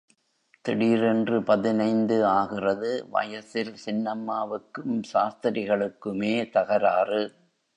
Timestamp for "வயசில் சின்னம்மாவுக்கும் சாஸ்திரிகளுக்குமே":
3.09-6.49